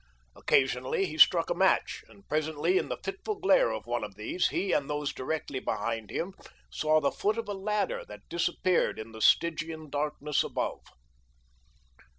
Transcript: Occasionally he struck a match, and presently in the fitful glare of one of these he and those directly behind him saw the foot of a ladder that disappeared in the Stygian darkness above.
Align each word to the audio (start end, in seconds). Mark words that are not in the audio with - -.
Occasionally 0.35 1.05
he 1.05 1.19
struck 1.19 1.51
a 1.51 1.53
match, 1.53 2.03
and 2.09 2.27
presently 2.27 2.79
in 2.79 2.89
the 2.89 2.97
fitful 3.03 3.35
glare 3.35 3.69
of 3.69 3.85
one 3.85 4.03
of 4.03 4.15
these 4.15 4.47
he 4.47 4.71
and 4.71 4.89
those 4.89 5.13
directly 5.13 5.59
behind 5.59 6.09
him 6.09 6.33
saw 6.71 6.99
the 6.99 7.11
foot 7.11 7.37
of 7.37 7.47
a 7.47 7.53
ladder 7.53 8.03
that 8.07 8.27
disappeared 8.27 8.97
in 8.97 9.11
the 9.11 9.21
Stygian 9.21 9.91
darkness 9.91 10.43
above. 10.43 10.79